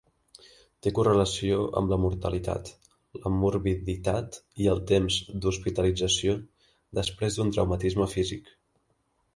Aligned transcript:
Té 0.85 0.91
correlació 0.99 1.59
amb 1.81 1.93
la 1.93 1.99
mortalitat, 2.05 2.71
la 3.25 3.33
morbiditat 3.35 4.41
i 4.65 4.71
el 4.73 4.83
temps 4.93 5.19
d'hospitalització 5.45 6.35
després 7.03 7.39
d'un 7.41 7.57
traumatisme 7.59 8.11
físic. 8.19 8.53